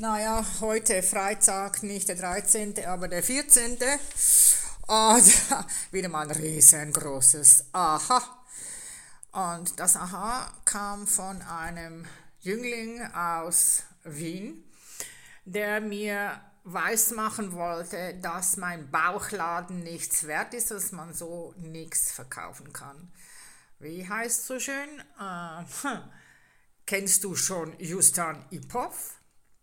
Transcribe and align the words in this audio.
Naja, 0.00 0.42
heute 0.62 1.02
Freitag, 1.02 1.82
nicht 1.82 2.08
der 2.08 2.16
13., 2.16 2.86
aber 2.86 3.06
der 3.06 3.22
14. 3.22 3.76
Und 4.86 5.34
wieder 5.92 6.08
mal 6.08 6.26
ein 6.26 6.30
riesengroßes 6.30 7.66
Aha. 7.72 8.22
Und 9.32 9.78
das 9.78 9.96
Aha 9.96 10.50
kam 10.64 11.06
von 11.06 11.42
einem 11.42 12.06
Jüngling 12.40 13.02
aus 13.12 13.82
Wien, 14.04 14.64
der 15.44 15.82
mir 15.82 16.40
weismachen 16.64 17.52
wollte, 17.52 18.14
dass 18.22 18.56
mein 18.56 18.90
Bauchladen 18.90 19.80
nichts 19.80 20.26
wert 20.26 20.54
ist, 20.54 20.70
dass 20.70 20.92
man 20.92 21.12
so 21.12 21.52
nichts 21.58 22.10
verkaufen 22.10 22.72
kann. 22.72 23.12
Wie 23.80 24.08
heißt 24.08 24.46
so 24.46 24.58
schön? 24.58 24.88
Äh. 25.20 25.64
Kennst 26.86 27.22
du 27.22 27.36
schon 27.36 27.78
Justan 27.78 28.46
Ipov? 28.50 29.19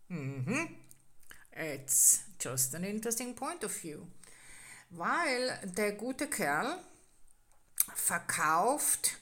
Mhm. 0.09 0.69
It's 1.51 2.21
just 2.39 2.75
an 2.75 2.83
interesting 2.83 3.35
point 3.35 3.63
of 3.63 3.71
view. 3.71 4.05
Weil 4.89 5.59
der 5.77 5.93
gute 5.93 6.27
Kerl 6.27 6.77
verkauft 7.95 9.17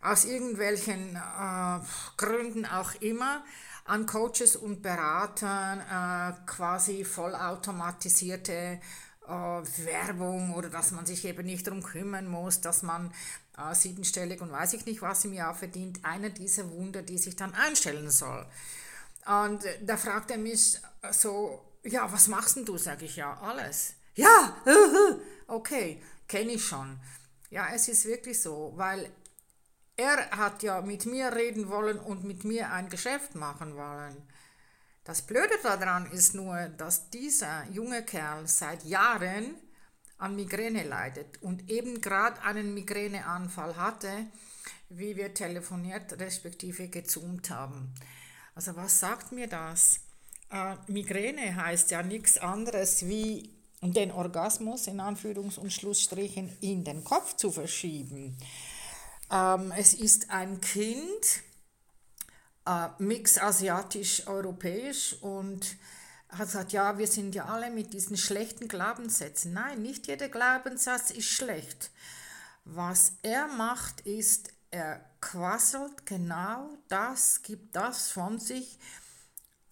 aus 0.00 0.24
irgendwelchen 0.24 1.16
äh, 1.16 1.80
Gründen 2.16 2.64
auch 2.66 2.94
immer 3.00 3.44
an 3.84 4.06
Coaches 4.06 4.56
und 4.56 4.82
Beratern 4.82 5.80
äh, 5.80 6.46
quasi 6.46 7.04
vollautomatisierte 7.04 8.80
äh, 9.26 9.30
Werbung 9.30 10.54
oder 10.54 10.68
dass 10.68 10.92
man 10.92 11.06
sich 11.06 11.24
eben 11.24 11.46
nicht 11.46 11.66
darum 11.66 11.82
kümmern 11.82 12.28
muss, 12.28 12.60
dass 12.60 12.82
man 12.82 13.12
äh, 13.56 13.74
siebenstellig 13.74 14.40
und 14.40 14.52
weiß 14.52 14.74
ich 14.74 14.86
nicht 14.86 15.02
was 15.02 15.24
im 15.24 15.32
Jahr 15.32 15.54
verdient. 15.54 16.04
Einer 16.04 16.30
dieser 16.30 16.70
Wunder, 16.70 17.02
die 17.02 17.18
sich 17.18 17.36
dann 17.36 17.54
einstellen 17.54 18.10
soll. 18.10 18.46
Und 19.28 19.62
da 19.82 19.98
fragt 19.98 20.30
er 20.30 20.38
mich 20.38 20.80
so, 21.10 21.62
ja, 21.84 22.10
was 22.10 22.28
machst 22.28 22.56
denn 22.56 22.64
du? 22.64 22.78
Sag 22.78 23.02
ich, 23.02 23.16
ja, 23.16 23.38
alles. 23.42 23.94
Ja, 24.14 24.56
okay, 25.46 26.02
kenne 26.26 26.52
ich 26.52 26.64
schon. 26.64 26.98
Ja, 27.50 27.68
es 27.74 27.88
ist 27.88 28.06
wirklich 28.06 28.40
so, 28.40 28.72
weil 28.76 29.10
er 29.96 30.30
hat 30.30 30.62
ja 30.62 30.80
mit 30.80 31.04
mir 31.04 31.34
reden 31.34 31.68
wollen 31.68 31.98
und 31.98 32.24
mit 32.24 32.44
mir 32.44 32.72
ein 32.72 32.88
Geschäft 32.88 33.34
machen 33.34 33.76
wollen. 33.76 34.16
Das 35.04 35.22
Blöde 35.22 35.54
daran 35.62 36.10
ist 36.10 36.34
nur, 36.34 36.56
dass 36.76 37.10
dieser 37.10 37.64
junge 37.70 38.02
Kerl 38.04 38.46
seit 38.46 38.84
Jahren 38.84 39.56
an 40.16 40.36
Migräne 40.36 40.84
leidet 40.84 41.42
und 41.42 41.70
eben 41.70 42.00
gerade 42.00 42.40
einen 42.42 42.74
Migräneanfall 42.74 43.76
hatte, 43.76 44.26
wie 44.88 45.16
wir 45.16 45.34
telefoniert 45.34 46.18
respektive 46.18 46.88
gezoomt 46.88 47.50
haben. 47.50 47.94
Also 48.58 48.74
was 48.74 48.98
sagt 48.98 49.30
mir 49.30 49.46
das? 49.46 50.00
Äh, 50.50 50.74
Migräne 50.88 51.54
heißt 51.54 51.92
ja 51.92 52.02
nichts 52.02 52.38
anderes 52.38 53.06
wie 53.06 53.54
den 53.80 54.10
Orgasmus 54.10 54.88
in 54.88 55.00
Anführungs- 55.00 55.60
und 55.60 55.72
Schlussstrichen 55.72 56.50
in 56.60 56.82
den 56.82 57.04
Kopf 57.04 57.36
zu 57.36 57.52
verschieben. 57.52 58.36
Ähm, 59.30 59.72
es 59.76 59.94
ist 59.94 60.30
ein 60.30 60.60
Kind, 60.60 61.44
äh, 62.66 62.88
mix 62.98 63.38
asiatisch-europäisch 63.38 65.14
und 65.20 65.76
hat 66.28 66.48
gesagt, 66.48 66.72
ja, 66.72 66.98
wir 66.98 67.06
sind 67.06 67.36
ja 67.36 67.44
alle 67.44 67.70
mit 67.70 67.92
diesen 67.92 68.16
schlechten 68.16 68.66
Glaubenssätzen. 68.66 69.52
Nein, 69.52 69.82
nicht 69.82 70.08
jeder 70.08 70.28
Glaubenssatz 70.28 71.12
ist 71.12 71.28
schlecht. 71.28 71.92
Was 72.64 73.12
er 73.22 73.46
macht, 73.46 74.00
ist, 74.00 74.50
er 74.70 75.00
quasselt 75.20 76.06
genau 76.06 76.68
das, 76.88 77.42
gibt 77.42 77.74
das 77.74 78.10
von 78.10 78.38
sich, 78.38 78.78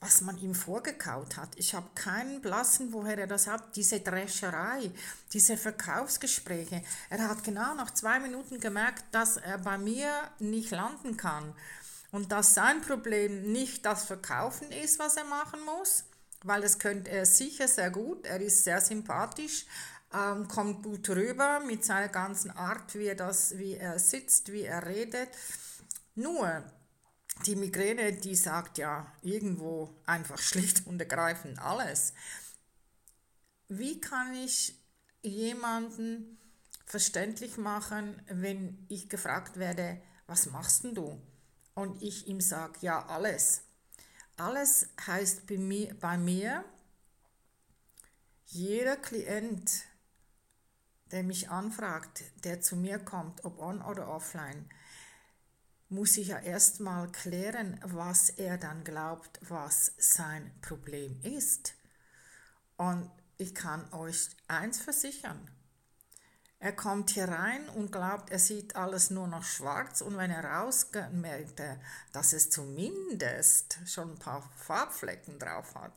was 0.00 0.20
man 0.20 0.38
ihm 0.38 0.54
vorgekaut 0.54 1.36
hat. 1.36 1.50
Ich 1.56 1.74
habe 1.74 1.88
keinen 1.94 2.40
Blassen, 2.40 2.92
woher 2.92 3.18
er 3.18 3.26
das 3.26 3.46
hat. 3.46 3.76
Diese 3.76 4.00
Drescherei, 4.00 4.90
diese 5.32 5.56
Verkaufsgespräche. 5.56 6.82
Er 7.08 7.28
hat 7.28 7.42
genau 7.42 7.74
nach 7.74 7.92
zwei 7.92 8.20
Minuten 8.20 8.60
gemerkt, 8.60 9.04
dass 9.12 9.36
er 9.36 9.58
bei 9.58 9.78
mir 9.78 10.10
nicht 10.38 10.70
landen 10.70 11.16
kann. 11.16 11.54
Und 12.12 12.30
dass 12.30 12.54
sein 12.54 12.82
Problem 12.82 13.52
nicht 13.52 13.84
das 13.84 14.04
Verkaufen 14.04 14.70
ist, 14.70 14.98
was 14.98 15.16
er 15.16 15.24
machen 15.24 15.60
muss, 15.64 16.04
weil 16.44 16.60
das 16.60 16.78
könnte 16.78 17.10
er 17.10 17.26
sicher 17.26 17.66
sehr 17.66 17.90
gut. 17.90 18.26
Er 18.26 18.40
ist 18.40 18.64
sehr 18.64 18.80
sympathisch, 18.80 19.66
ähm, 20.16 20.48
kommt 20.48 20.82
gut 20.82 21.08
rüber 21.10 21.60
mit 21.60 21.84
seiner 21.84 22.08
ganzen 22.08 22.50
Art, 22.50 22.94
wie 22.94 23.06
er, 23.06 23.14
das, 23.14 23.58
wie 23.58 23.74
er 23.74 23.98
sitzt, 23.98 24.52
wie 24.52 24.62
er 24.62 24.86
redet. 24.86 25.28
Nur 26.14 26.64
die 27.44 27.56
Migräne, 27.56 28.14
die 28.14 28.34
sagt 28.34 28.78
ja 28.78 29.12
irgendwo 29.22 29.94
einfach 30.06 30.38
schlicht 30.38 30.86
und 30.86 31.00
ergreifend 31.00 31.58
alles. 31.58 32.14
Wie 33.68 34.00
kann 34.00 34.32
ich 34.34 34.80
jemanden 35.22 36.38
verständlich 36.86 37.58
machen, 37.58 38.22
wenn 38.28 38.86
ich 38.88 39.08
gefragt 39.08 39.58
werde, 39.58 40.00
was 40.26 40.46
machst 40.46 40.84
denn 40.84 40.94
du? 40.94 41.20
Und 41.74 42.02
ich 42.02 42.26
ihm 42.26 42.40
sage, 42.40 42.78
ja, 42.80 43.04
alles. 43.06 43.62
Alles 44.36 44.88
heißt 45.06 45.46
bei 45.46 45.58
mir, 45.58 45.94
bei 45.98 46.16
mir 46.16 46.64
jeder 48.46 48.96
Klient, 48.96 49.84
der 51.12 51.22
mich 51.22 51.50
anfragt, 51.50 52.24
der 52.44 52.60
zu 52.60 52.76
mir 52.76 52.98
kommt, 52.98 53.44
ob 53.44 53.58
on 53.58 53.82
oder 53.82 54.08
offline, 54.08 54.68
muss 55.88 56.16
ich 56.16 56.28
ja 56.28 56.38
erstmal 56.38 57.10
klären, 57.12 57.80
was 57.84 58.30
er 58.30 58.58
dann 58.58 58.82
glaubt, 58.82 59.38
was 59.48 59.92
sein 59.98 60.50
Problem 60.60 61.20
ist. 61.22 61.74
Und 62.76 63.10
ich 63.38 63.54
kann 63.54 63.92
euch 63.92 64.30
eins 64.48 64.80
versichern. 64.80 65.50
Er 66.58 66.72
kommt 66.72 67.10
hier 67.10 67.28
rein 67.28 67.68
und 67.68 67.92
glaubt, 67.92 68.30
er 68.30 68.38
sieht 68.38 68.76
alles 68.76 69.10
nur 69.10 69.28
noch 69.28 69.44
schwarz 69.44 70.00
und 70.00 70.16
wenn 70.16 70.30
er 70.30 70.44
rausgeht, 70.44 71.12
merkt 71.12 71.60
er, 71.60 71.78
dass 72.12 72.32
es 72.32 72.48
zumindest 72.48 73.78
schon 73.86 74.12
ein 74.12 74.18
paar 74.18 74.42
Farbflecken 74.56 75.38
drauf 75.38 75.74
hat. 75.74 75.92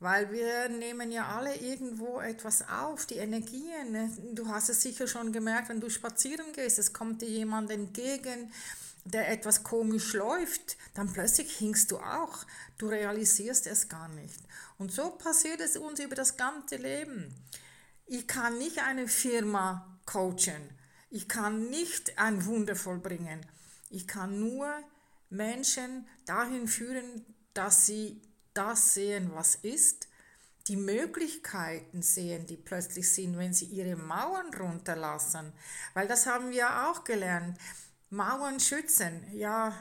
Weil 0.00 0.30
wir 0.32 0.68
nehmen 0.68 1.10
ja 1.10 1.36
alle 1.36 1.54
irgendwo 1.56 2.20
etwas 2.20 2.68
auf, 2.68 3.06
die 3.06 3.16
Energien. 3.16 3.92
Ne? 3.92 4.10
Du 4.32 4.48
hast 4.48 4.68
es 4.68 4.82
sicher 4.82 5.06
schon 5.06 5.32
gemerkt, 5.32 5.68
wenn 5.68 5.80
du 5.80 5.88
spazieren 5.88 6.52
gehst, 6.52 6.78
es 6.78 6.92
kommt 6.92 7.22
dir 7.22 7.28
jemand 7.28 7.70
entgegen, 7.70 8.52
der 9.04 9.30
etwas 9.30 9.62
komisch 9.62 10.14
läuft, 10.14 10.76
dann 10.94 11.12
plötzlich 11.12 11.56
hingst 11.56 11.90
du 11.90 11.98
auch. 11.98 12.44
Du 12.78 12.88
realisierst 12.88 13.66
es 13.66 13.88
gar 13.88 14.08
nicht. 14.08 14.40
Und 14.78 14.92
so 14.92 15.10
passiert 15.10 15.60
es 15.60 15.76
uns 15.76 16.00
über 16.00 16.14
das 16.14 16.36
ganze 16.36 16.76
Leben. 16.76 17.34
Ich 18.06 18.26
kann 18.26 18.58
nicht 18.58 18.78
eine 18.78 19.08
Firma 19.08 19.98
coachen. 20.06 20.70
Ich 21.10 21.28
kann 21.28 21.70
nicht 21.70 22.18
ein 22.18 22.44
Wunder 22.46 22.76
vollbringen. 22.76 23.46
Ich 23.90 24.08
kann 24.08 24.40
nur 24.40 24.72
Menschen 25.30 26.06
dahin 26.26 26.66
führen, 26.66 27.24
dass 27.52 27.86
sie 27.86 28.20
das 28.54 28.94
sehen, 28.94 29.30
was 29.34 29.56
ist, 29.56 30.08
die 30.68 30.76
Möglichkeiten 30.76 32.02
sehen, 32.02 32.46
die 32.46 32.56
plötzlich 32.56 33.12
sind, 33.12 33.36
wenn 33.36 33.52
sie 33.52 33.66
ihre 33.66 33.96
Mauern 33.96 34.54
runterlassen. 34.54 35.52
Weil 35.92 36.08
das 36.08 36.26
haben 36.26 36.50
wir 36.50 36.88
auch 36.88 37.04
gelernt. 37.04 37.58
Mauern 38.10 38.60
schützen, 38.60 39.26
ja, 39.32 39.74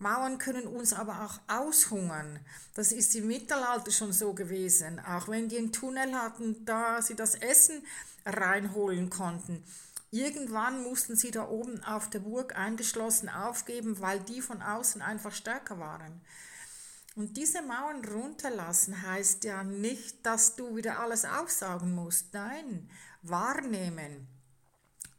Mauern 0.00 0.38
können 0.38 0.66
uns 0.66 0.92
aber 0.92 1.24
auch 1.24 1.40
aushungern. 1.52 2.38
Das 2.74 2.92
ist 2.92 3.16
im 3.16 3.26
Mittelalter 3.26 3.90
schon 3.90 4.12
so 4.12 4.32
gewesen. 4.32 5.00
Auch 5.00 5.26
wenn 5.28 5.48
die 5.48 5.58
einen 5.58 5.72
Tunnel 5.72 6.14
hatten, 6.14 6.64
da 6.64 7.02
sie 7.02 7.16
das 7.16 7.34
Essen 7.34 7.84
reinholen 8.24 9.10
konnten. 9.10 9.64
Irgendwann 10.10 10.82
mussten 10.84 11.16
sie 11.16 11.32
da 11.32 11.48
oben 11.48 11.82
auf 11.82 12.08
der 12.10 12.20
Burg 12.20 12.56
eingeschlossen 12.56 13.28
aufgeben, 13.28 14.00
weil 14.00 14.20
die 14.20 14.40
von 14.40 14.62
außen 14.62 15.02
einfach 15.02 15.32
stärker 15.32 15.80
waren. 15.80 16.20
Und 17.18 17.36
diese 17.36 17.62
Mauern 17.62 18.04
runterlassen 18.04 19.02
heißt 19.02 19.42
ja 19.42 19.64
nicht, 19.64 20.24
dass 20.24 20.54
du 20.54 20.76
wieder 20.76 21.00
alles 21.00 21.24
aufsaugen 21.24 21.92
musst. 21.92 22.32
Nein, 22.32 22.88
wahrnehmen, 23.22 24.28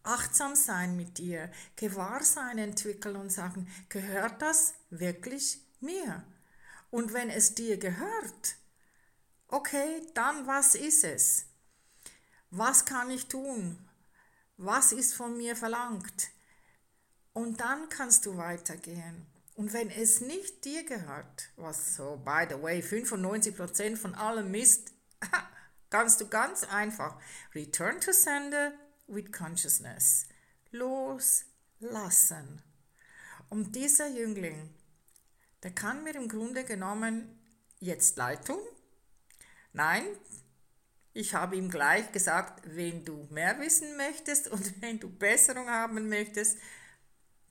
achtsam 0.04 0.56
sein 0.56 0.96
mit 0.96 1.18
dir, 1.18 1.52
Gewahrsein 1.76 2.58
entwickeln 2.58 3.18
und 3.18 3.34
sagen, 3.34 3.68
gehört 3.90 4.42
das 4.42 4.76
wirklich 4.90 5.60
mir? 5.82 6.24
Und 6.90 7.12
wenn 7.12 7.30
es 7.30 7.54
dir 7.54 7.76
gehört, 7.76 8.56
okay, 9.50 10.02
dann 10.14 10.48
was 10.48 10.76
ist 10.76 11.04
es? 11.04 11.48
Was 12.50 12.86
kann 12.86 13.12
ich 13.12 13.28
tun? 13.28 13.78
Was 14.56 14.94
ist 14.94 15.16
von 15.16 15.36
mir 15.36 15.54
verlangt? 15.54 16.30
Und 17.34 17.60
dann 17.60 17.90
kannst 17.90 18.26
du 18.26 18.38
weitergehen. 18.38 19.28
Und 19.60 19.74
wenn 19.74 19.90
es 19.90 20.22
nicht 20.22 20.64
dir 20.64 20.86
gehört, 20.86 21.50
was 21.58 21.94
so, 21.98 22.16
by 22.24 22.48
the 22.50 22.62
way, 22.64 22.80
95% 22.80 23.98
von 23.98 24.16
allem 24.16 24.52
Mist, 24.52 24.94
kannst 25.90 26.22
du 26.22 26.30
ganz 26.30 26.64
einfach 26.64 27.20
Return 27.54 28.00
to 28.00 28.14
Sender 28.14 28.72
with 29.08 29.34
Consciousness 29.34 30.30
loslassen. 30.72 32.62
Und 33.50 33.76
dieser 33.76 34.08
Jüngling, 34.08 34.74
der 35.62 35.72
kann 35.72 36.06
mir 36.06 36.16
im 36.16 36.30
Grunde 36.30 36.64
genommen 36.64 37.38
jetzt 37.82 38.16
leid 38.16 38.46
tun. 38.46 38.62
Nein, 39.74 40.06
ich 41.12 41.34
habe 41.34 41.58
ihm 41.58 41.70
gleich 41.70 42.14
gesagt, 42.14 42.62
wenn 42.64 43.04
du 43.04 43.28
mehr 43.30 43.60
wissen 43.60 43.98
möchtest 43.98 44.48
und 44.48 44.82
wenn 44.82 45.02
du 45.02 45.10
Besserung 45.10 45.70
haben 45.70 46.08
möchtest, 46.08 46.58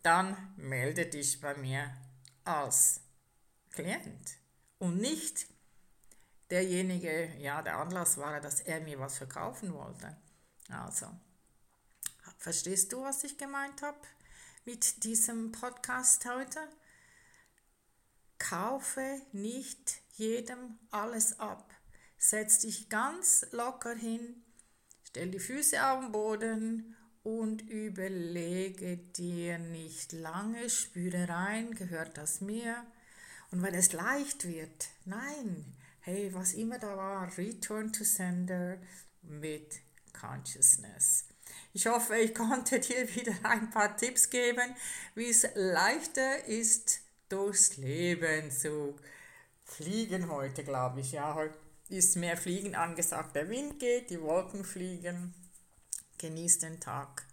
dann 0.03 0.55
melde 0.57 1.07
dich 1.07 1.41
bei 1.41 1.55
mir 1.57 1.95
als 2.45 3.01
Klient 3.71 4.39
und 4.79 4.99
nicht 5.01 5.47
derjenige, 6.51 7.35
ja, 7.39 7.63
der 7.63 7.77
Anlass 7.77 8.17
war, 8.17 8.41
dass 8.41 8.61
er 8.61 8.81
mir 8.81 8.99
was 8.99 9.19
verkaufen 9.19 9.73
wollte. 9.75 10.17
Also, 10.69 11.07
verstehst 12.39 12.93
du, 12.93 13.03
was 13.03 13.25
ich 13.25 13.37
gemeint 13.39 13.83
habe 13.83 13.99
mit 14.65 15.05
diesem 15.05 15.53
Podcast 15.53 16.25
heute? 16.27 16.61
Kaufe 18.39 19.21
nicht 19.33 20.01
jedem 20.15 20.79
alles 20.91 21.39
ab. 21.41 21.75
Setz 22.19 22.61
dich 22.61 22.89
ganz 22.89 23.47
locker 23.53 23.95
hin, 23.95 24.43
stell 25.03 25.31
die 25.31 25.39
Füße 25.39 25.85
auf 25.85 26.01
den 26.01 26.13
Boden 26.13 26.97
und 27.29 27.61
überlege 27.69 28.97
dir 28.97 29.59
nicht 29.59 30.13
lange, 30.13 30.71
spüre 30.71 31.29
rein, 31.29 31.75
gehört 31.75 32.17
das 32.17 32.41
mir? 32.41 32.87
Und 33.51 33.63
wenn 33.63 33.75
es 33.75 33.93
leicht 33.93 34.49
wird, 34.49 34.89
nein, 35.05 35.77
hey, 36.01 36.33
was 36.33 36.55
immer 36.55 36.79
da 36.79 36.97
war, 36.97 37.37
return 37.37 37.93
to 37.93 38.03
sender 38.03 38.79
mit 39.21 39.81
Consciousness. 40.19 41.27
Ich 41.75 41.87
hoffe, 41.87 42.17
ich 42.17 42.35
konnte 42.35 42.81
dir 42.81 43.15
wieder 43.15 43.35
ein 43.43 43.69
paar 43.69 43.95
Tipps 43.95 44.31
geben, 44.31 44.75
wie 45.15 45.29
es 45.29 45.47
leichter 45.55 46.47
ist, 46.47 47.03
durchs 47.29 47.77
Leben 47.77 48.51
zu 48.51 48.97
fliegen 49.65 50.31
heute, 50.31 50.65
glaube 50.65 51.01
ich. 51.01 51.13
Ja, 51.13 51.35
heute 51.35 51.59
ist 51.91 52.17
mehr 52.17 52.39
Fliegen 52.39 52.75
angesagt. 52.75 53.37
Der 53.37 53.51
Wind 53.51 53.79
geht, 53.79 54.09
die 54.09 54.23
Wolken 54.23 54.65
fliegen. 54.65 55.35
Genieß 56.19 56.59
den 56.59 56.81
Tag 56.81 57.25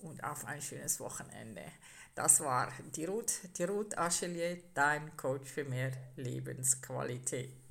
und 0.00 0.22
auf 0.22 0.44
ein 0.44 0.60
schönes 0.60 1.00
Wochenende. 1.00 1.62
Das 2.14 2.40
war 2.40 2.70
die 2.94 3.06
Ruth, 3.06 3.40
die 3.58 3.64
Ruth 3.64 3.98
Achelier, 3.98 4.58
dein 4.74 5.16
Coach 5.16 5.50
für 5.50 5.64
mehr 5.64 5.90
Lebensqualität. 6.16 7.63